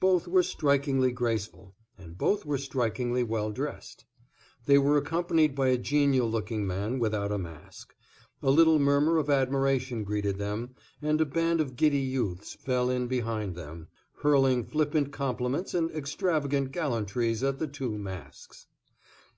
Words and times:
Both 0.00 0.28
were 0.28 0.42
strikingly 0.42 1.12
graceful, 1.12 1.74
and 1.96 2.18
both 2.18 2.44
were 2.44 2.58
strikingly 2.58 3.22
well 3.22 3.50
dressed. 3.50 4.04
They 4.66 4.76
were 4.76 4.98
accompanied 4.98 5.54
by 5.54 5.68
a 5.68 5.78
genial 5.78 6.30
looking 6.30 6.66
man 6.66 6.98
without 6.98 7.32
a 7.32 7.38
mask. 7.38 7.94
A 8.42 8.50
little 8.50 8.78
murmur 8.78 9.16
of 9.16 9.30
admiration 9.30 10.04
greeted 10.04 10.36
them, 10.36 10.74
and 11.00 11.22
a 11.22 11.24
band 11.24 11.58
of 11.62 11.74
giddy 11.76 12.00
youths 12.00 12.52
fell 12.52 12.90
in 12.90 13.06
behind 13.06 13.54
them, 13.54 13.88
hurling 14.20 14.66
flippant 14.66 15.10
compliments 15.10 15.72
and 15.72 15.90
extravagant 15.92 16.70
gallantries 16.72 17.42
at 17.42 17.58
the 17.58 17.66
two 17.66 17.96
masks. 17.96 18.66